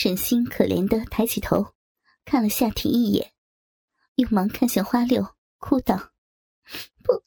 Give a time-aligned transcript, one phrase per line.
[0.00, 1.74] 沈星可怜的抬起头，
[2.24, 3.32] 看了夏婷一眼，
[4.14, 6.12] 又忙看向花六，哭道
[7.02, 7.24] ：“不，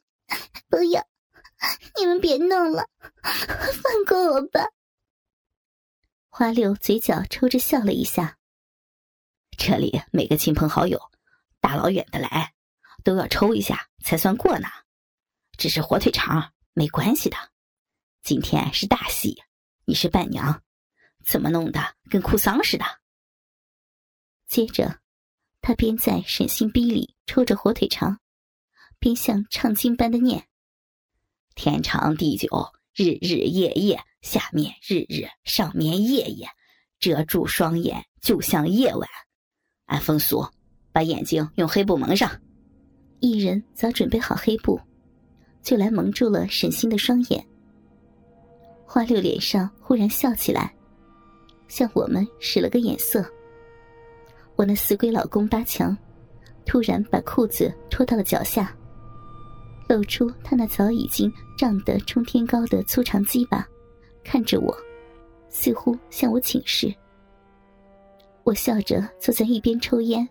[0.69, 1.05] 不要！
[1.99, 2.87] 你们别弄了，
[3.21, 4.61] 放过我吧。”
[6.31, 8.37] 花六嘴角抽着笑了一下
[9.57, 10.97] ：“这里每个亲朋好友，
[11.59, 12.53] 大老远的来，
[13.03, 14.69] 都要抽一下才算过呢。
[15.57, 17.35] 只是火腿肠，没关系的。
[18.23, 19.43] 今天是大喜，
[19.83, 20.63] 你是伴娘。”
[21.25, 21.79] 怎么弄的，
[22.09, 22.85] 跟哭丧似的？
[24.47, 24.99] 接着，
[25.61, 28.19] 他边在沈星逼里抽着火腿肠，
[28.99, 30.47] 边像唱经般的念
[31.55, 32.47] ：“天长地久，
[32.93, 36.47] 日日夜夜，下面日日，上面夜夜，
[36.99, 39.07] 遮住双眼，就像夜晚。
[39.85, 40.45] 按风俗，
[40.91, 42.29] 把眼睛用黑布蒙上。”
[43.21, 44.81] 一人早准备好黑布，
[45.61, 47.47] 就来蒙住了沈星的双眼。
[48.85, 50.75] 花六脸上忽然笑起来。
[51.71, 53.25] 向我们使了个眼色。
[54.57, 55.97] 我那死鬼老公八强，
[56.65, 58.75] 突然把裤子脱到了脚下，
[59.87, 63.65] 露出他那早已经胀得冲天高的粗长鸡巴，
[64.21, 64.77] 看着我，
[65.47, 66.93] 似乎向我请示。
[68.43, 70.27] 我笑着坐在一边抽烟。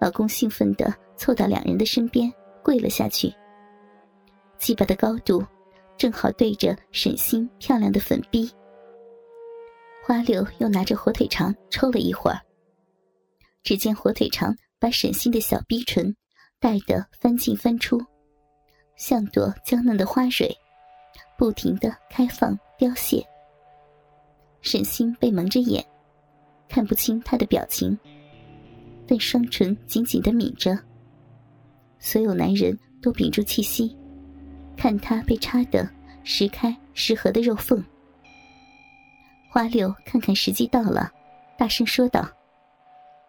[0.00, 2.32] 老公兴奋地凑到两人的身边，
[2.64, 3.32] 跪了下去。
[4.58, 5.44] 鸡巴的高度，
[5.96, 8.50] 正好对着沈星漂亮的粉逼。
[10.08, 12.40] 花柳又拿着火腿肠抽了一会儿，
[13.62, 16.16] 只见火腿肠把沈星的小逼唇
[16.58, 18.00] 带得翻进翻出，
[18.96, 20.50] 像朵娇嫩的花蕊，
[21.36, 23.22] 不停的开放凋谢。
[24.62, 25.84] 沈星被蒙着眼，
[26.70, 27.94] 看不清他的表情，
[29.06, 30.74] 但双唇紧紧的抿着。
[31.98, 33.94] 所有男人都屏住气息，
[34.74, 35.86] 看他被插得
[36.24, 37.84] 时开时合的肉缝。
[39.58, 41.12] 花六看看时机到了，
[41.58, 42.30] 大声说道：“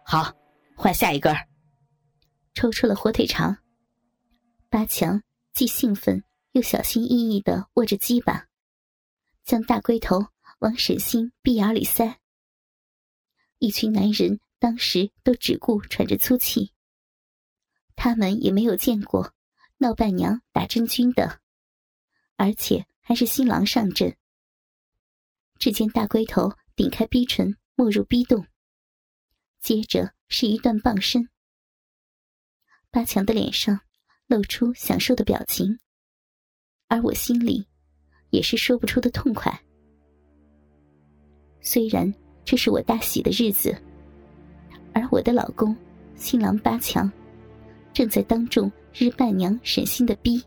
[0.06, 0.32] 好，
[0.76, 1.34] 换下一根。”
[2.54, 3.56] 抽出了火腿肠。
[4.68, 5.20] 八强
[5.52, 6.22] 既兴奋
[6.52, 8.46] 又小心翼翼的握着鸡巴，
[9.42, 10.24] 将大龟头
[10.60, 12.20] 往沈星鼻眼里塞。
[13.58, 16.72] 一群男人当时都只顾喘着粗气，
[17.96, 19.34] 他们也没有见过
[19.78, 21.40] 闹伴娘打真菌的，
[22.36, 24.16] 而且还是新郎上阵。
[25.60, 28.46] 只见大龟头顶开逼唇，没入逼洞，
[29.60, 31.28] 接着是一段棒身。
[32.90, 33.78] 八强的脸上
[34.26, 35.78] 露出享受的表情，
[36.88, 37.68] 而我心里
[38.30, 39.62] 也是说不出的痛快。
[41.60, 42.10] 虽然
[42.42, 43.76] 这是我大喜的日子，
[44.94, 45.76] 而我的老公
[46.16, 47.12] 新郎八强
[47.92, 50.42] 正在当众日伴娘沈心的逼，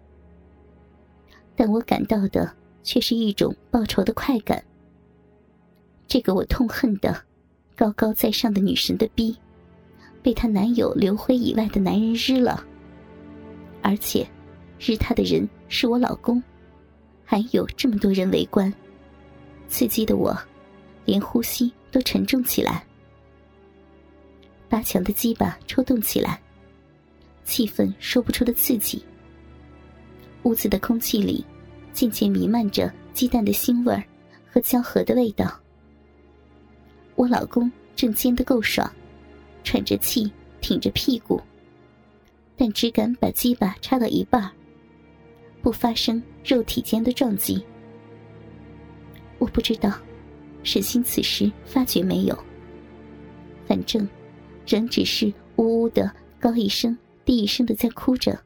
[1.56, 4.66] 但我感到的却是一种报仇的快感。
[6.08, 7.24] 这个我痛恨的、
[7.76, 9.36] 高高在上的女神的逼，
[10.22, 12.64] 被她男友刘辉以外的男人日了，
[13.82, 14.28] 而且
[14.80, 16.42] 日她的人是我老公，
[17.26, 18.72] 还有这么多人围观，
[19.68, 20.38] 刺激的我
[21.06, 22.86] 连呼吸都沉重起来。
[24.70, 26.40] 八强的鸡巴抽动起来，
[27.44, 29.04] 气氛说不出的刺激。
[30.44, 31.46] 屋子的空气里
[31.92, 34.04] 渐渐弥漫着鸡蛋的腥味儿
[34.52, 35.60] 和胶合的味道。
[37.16, 38.92] 我老公正煎得够爽，
[39.64, 40.32] 喘着气，
[40.62, 41.42] 挺着屁股，
[42.56, 44.52] 但只敢把鸡巴插到一半，
[45.62, 47.64] 不发生肉体间的撞击。
[49.38, 49.94] 我不知道
[50.64, 52.44] 沈星此时发觉没有，
[53.68, 54.08] 反正
[54.66, 58.44] 仍只是呜呜的高一声低一声的在哭着，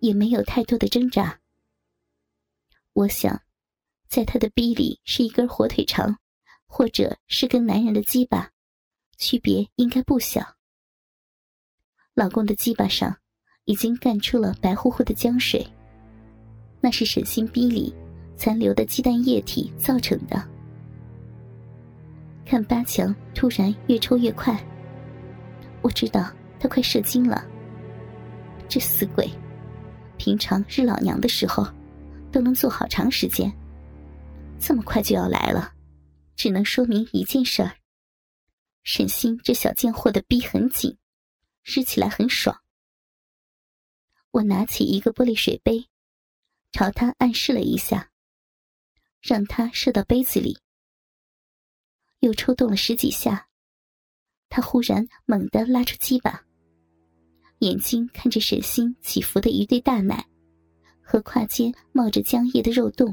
[0.00, 1.38] 也没有太多的挣扎。
[2.94, 3.40] 我想，
[4.08, 6.18] 在他的逼里是一根火腿肠。
[6.68, 8.50] 或者是跟男人的鸡巴，
[9.16, 10.40] 区别应该不小。
[12.14, 13.16] 老公的鸡巴上
[13.64, 15.66] 已经干出了白乎乎的浆水，
[16.80, 17.92] 那是沈星逼里
[18.36, 20.46] 残留的鸡蛋液体造成的。
[22.44, 24.58] 看八强突然越抽越快，
[25.82, 27.44] 我知道他快射精了。
[28.68, 29.28] 这死鬼，
[30.16, 31.66] 平常日老娘的时候
[32.30, 33.52] 都能做好长时间，
[34.58, 35.72] 这么快就要来了。
[36.38, 37.78] 只能说明一件事儿：
[38.84, 40.96] 沈星这小贱货的逼很紧，
[41.64, 42.62] 吃起来很爽。
[44.30, 45.88] 我拿起一个玻璃水杯，
[46.70, 48.12] 朝他暗示了一下，
[49.20, 50.56] 让他射到杯子里。
[52.20, 53.48] 又抽动了十几下，
[54.48, 56.46] 他忽然猛地拉出鸡巴，
[57.58, 60.24] 眼睛看着沈星起伏的一对大奶
[61.02, 63.12] 和胯间冒着浆液的肉洞，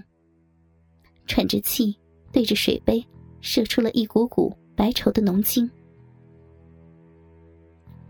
[1.25, 1.99] 喘着气
[2.31, 3.03] 对着水杯。
[3.45, 5.69] 射出了一股股白稠的浓精。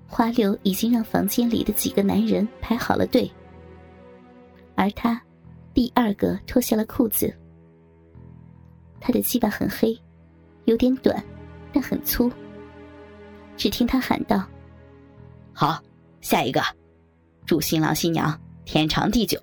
[0.07, 3.29] 花柳已经让房间里的几个男人排好了队，
[4.75, 5.21] 而他
[5.73, 7.31] 第二个脱下了裤子。
[9.01, 9.93] 他的鸡巴很黑，
[10.63, 11.21] 有点短，
[11.73, 12.31] 但很粗。
[13.57, 14.41] 只听他喊道
[15.51, 15.83] ：“好，
[16.21, 16.61] 下一个，
[17.45, 19.37] 祝新郎新娘天长地久。”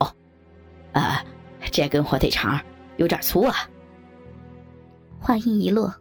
[0.93, 1.23] 啊，
[1.71, 2.59] 这根火腿肠
[2.97, 3.69] 有点粗啊。
[5.23, 5.95] 话音一落，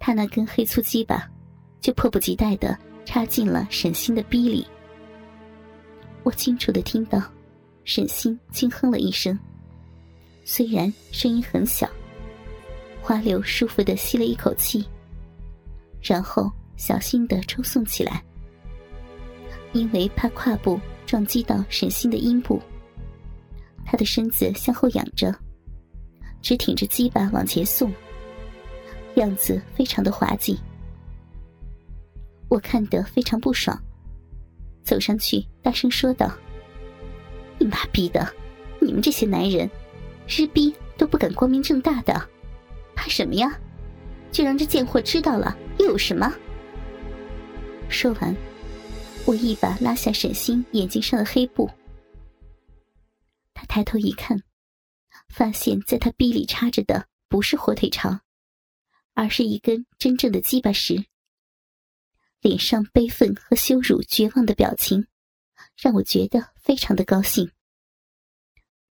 [0.00, 1.30] 他那根黑粗鸡巴
[1.80, 4.66] 就迫不及待的插进了沈星的逼里。
[6.24, 7.22] 我清楚的听到，
[7.84, 9.38] 沈星轻哼了一声，
[10.44, 11.88] 虽然声音很小。
[13.00, 14.84] 花柳舒服的吸了一口气，
[16.02, 18.20] 然后小心的抽送起来，
[19.72, 22.60] 因为怕胯部撞击到沈星的阴部，
[23.84, 25.32] 他的身子向后仰着，
[26.42, 27.92] 只挺着鸡巴往前送。
[29.16, 30.58] 样子非常的滑稽，
[32.48, 33.78] 我看得非常不爽，
[34.82, 36.32] 走上去大声说道
[37.58, 38.26] ：“你妈逼的，
[38.80, 39.70] 你们这些男人，
[40.28, 42.28] 日逼都不敢光明正大的，
[42.94, 43.58] 怕什么呀？
[44.32, 46.32] 就让这贱货知道了又有什么？”
[47.88, 48.34] 说完，
[49.26, 51.70] 我一把拉下沈星眼睛上的黑布，
[53.52, 54.42] 他抬头一看，
[55.28, 58.20] 发现在他逼里插着的不是火腿肠。
[59.14, 61.06] 而是一根真正的鸡巴时，
[62.40, 65.06] 脸上悲愤和羞辱、绝望的表情，
[65.76, 67.50] 让我觉得非常的高兴。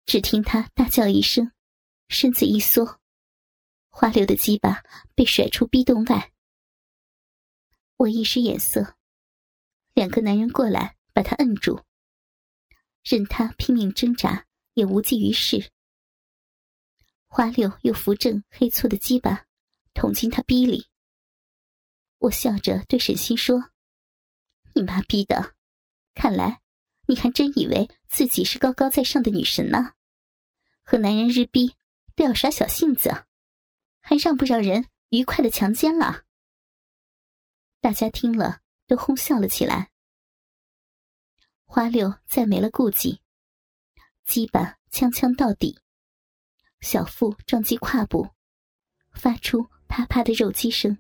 [0.07, 1.53] 只听他大叫一声，
[2.09, 3.01] 身子一缩，
[3.89, 4.83] 花柳的鸡巴
[5.15, 6.33] 被甩出逼洞外。
[7.97, 8.97] 我一时眼色，
[9.93, 11.85] 两个男人过来把他摁住，
[13.03, 15.71] 任他拼命挣扎也无济于事。
[17.27, 19.47] 花六又扶正黑粗的鸡巴。
[19.95, 20.87] 捅进他逼里，
[22.19, 23.71] 我笑着对沈星说
[24.75, 25.55] ：“你妈逼的，
[26.15, 26.63] 看来
[27.07, 29.95] 你还真以为自己是高高在上的女神呢？
[30.83, 31.77] 和男人日逼
[32.17, 33.27] 都要耍小性子，
[34.01, 36.25] 还让不让人愉快的强奸了？”
[37.81, 39.91] 大家听了都哄笑了起来。
[41.65, 43.23] 花六再没了顾忌，
[44.25, 45.79] 鸡巴枪枪到底，
[46.81, 48.31] 小腹撞击胯部，
[49.13, 49.71] 发出。
[49.93, 50.97] 啪啪的肉击声，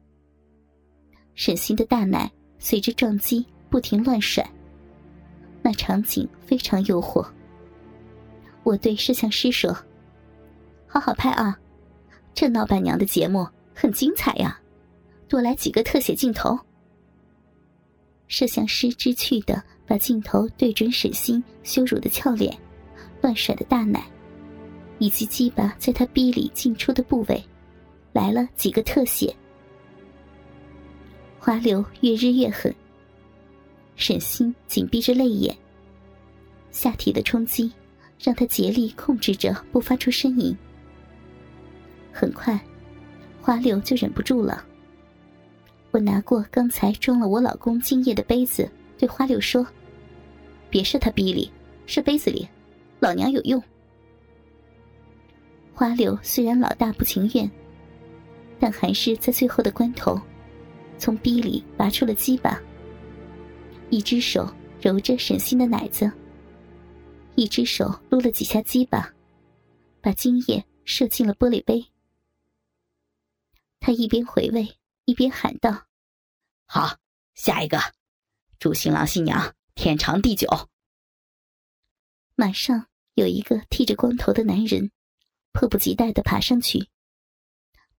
[1.35, 4.47] 沈星的大奶随着撞击不停乱甩，
[5.62, 7.27] 那场景非常诱惑。
[8.62, 9.75] 我对摄像师说
[10.87, 11.59] ：“好好拍啊，
[12.35, 14.61] 这闹伴娘的节目很精彩呀，
[15.27, 16.59] 多来几个特写镜头。”
[18.29, 22.55] 摄像师知趣的把镜头对准沈星羞辱的俏脸、
[23.23, 24.06] 乱甩的大奶，
[24.99, 27.43] 以及鸡巴在他逼里进出的部位。
[28.12, 29.35] 来了几个特写，
[31.38, 32.75] 花流越日越狠。
[33.97, 35.56] 沈星紧闭着泪眼，
[36.70, 37.73] 下体的冲击
[38.19, 40.56] 让他竭力控制着不发出呻吟。
[42.12, 42.61] 很快，
[43.41, 44.65] 花流就忍不住了。
[45.91, 49.67] 我拿过刚才装了我老公精液的杯子，对花柳说
[50.69, 51.50] ：“别射他逼里，
[51.87, 52.49] 射杯子里，
[53.00, 53.62] 老娘有用。”
[55.75, 57.50] 花柳虽然老大不情愿。
[58.62, 60.17] 但还是在最后的关头，
[60.97, 62.63] 从逼里拔出了鸡巴，
[63.91, 64.48] 一只手
[64.81, 66.08] 揉着沈星的奶子，
[67.34, 69.13] 一只手撸了几下鸡巴，
[70.01, 71.84] 把精液射进了玻璃杯。
[73.81, 75.89] 他一边回味，一边喊道
[76.67, 76.98] ：“好，
[77.34, 77.81] 下一个，
[78.60, 80.46] 祝新郎新娘天长地久。”
[82.36, 84.93] 马上有一个剃着光头的男人，
[85.51, 86.92] 迫不及待的爬上去。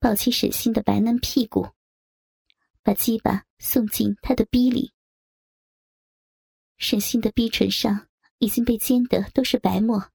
[0.04, 1.70] 抱起沈星的白嫩屁股，
[2.82, 4.94] 把鸡巴送进他的逼里。
[6.78, 10.12] 沈星的逼唇上已经被煎的都是白沫，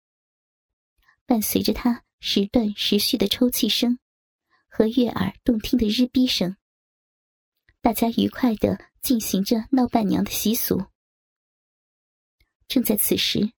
[1.24, 3.98] 伴随着他时断时续的抽泣声
[4.68, 6.58] 和悦耳动听的日逼声，
[7.80, 10.84] 大家愉快的进行着闹伴娘的习俗。
[12.66, 13.54] 正在此时，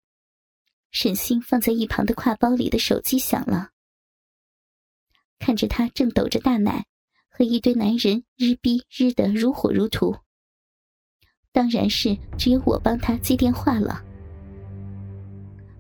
[0.92, 3.72] 沈星放在一旁的挎包里的手机响了。
[5.40, 6.84] 看着他正抖着大奶，
[7.30, 10.14] 和一堆男人日逼日的如火如荼，
[11.50, 14.04] 当然是只有我帮他接电话了。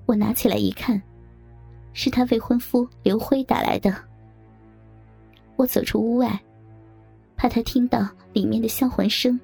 [0.06, 1.00] 我拿起来一看，
[1.92, 3.94] 是他未婚夫刘辉打来的。
[5.56, 6.40] 我走出屋外，
[7.36, 9.38] 怕他听到里面的销魂声。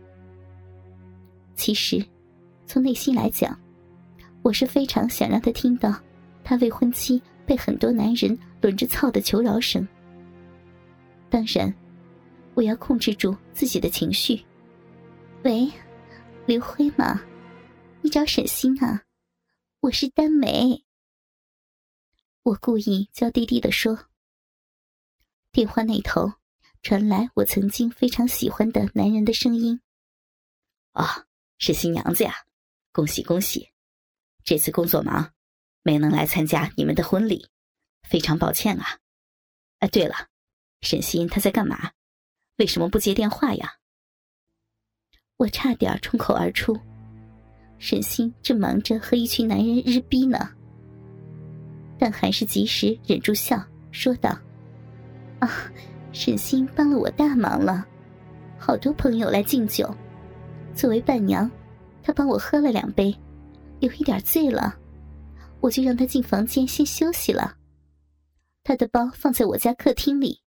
[1.55, 2.03] 其实，
[2.65, 3.57] 从内心来讲，
[4.41, 5.95] 我是非常想让他听到
[6.43, 9.87] 他未婚妻被很多男人轮着操的求饶声。
[11.29, 11.75] 当然，
[12.55, 14.45] 我要控制住自己的情绪。
[15.45, 15.71] 喂，
[16.47, 17.23] 刘辉吗？
[18.01, 19.03] 你找沈星啊？
[19.81, 20.85] 我是丹梅。
[22.43, 24.07] 我故意娇滴滴的说。
[25.51, 26.33] 电话那头
[26.83, 29.81] 传来我曾经非常喜欢的男人的声音。
[30.93, 31.27] 啊，
[31.59, 32.47] 是新娘子呀！
[32.93, 33.71] 恭喜恭喜！
[34.45, 35.33] 这次工作忙，
[35.83, 37.49] 没能来参加你们的婚礼，
[38.09, 39.01] 非常抱歉啊。
[39.81, 40.29] 哎，对了，
[40.81, 41.91] 沈欣她在干嘛？
[42.59, 43.75] 为什么不接电话呀？
[45.37, 46.79] 我差点冲口而出，
[47.79, 50.49] 沈欣正忙着和一群男人日逼呢，
[51.99, 54.31] 但还是及时忍住笑，说道。
[55.39, 55.71] 啊，
[56.13, 57.87] 沈星帮了我大忙了，
[58.59, 59.95] 好多朋友来敬酒。
[60.75, 61.51] 作为伴娘，
[62.03, 63.15] 他帮我喝了两杯，
[63.81, 64.75] 有一点醉了，
[65.61, 67.55] 我就让他进房间先休息了。
[68.65, 70.41] 他的包放在我家客厅里，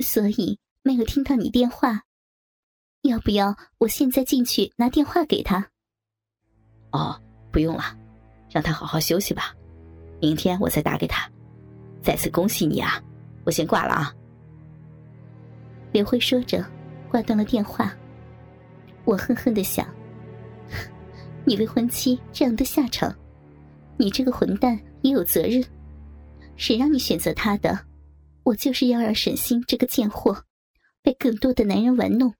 [0.00, 2.02] 所以没有听到你电话。
[3.02, 5.70] 要不要我现在进去拿电话给他？
[6.90, 7.20] 哦，
[7.52, 7.96] 不用了，
[8.50, 9.54] 让他好好休息吧，
[10.20, 11.30] 明天我再打给他。
[12.02, 13.02] 再次恭喜你啊！
[13.44, 14.14] 我先挂了啊。
[15.92, 16.64] 刘辉说着，
[17.08, 17.94] 挂断了电话。
[19.04, 19.86] 我恨恨的想：
[21.46, 23.14] 你未婚妻这样的下场，
[23.96, 25.64] 你这个混蛋也有责任。
[26.56, 27.87] 谁让你选择他的？
[28.48, 30.44] 我就是要让沈星这个贱货，
[31.02, 32.34] 被更多的男人玩弄。